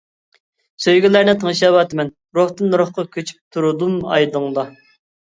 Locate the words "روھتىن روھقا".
2.39-3.09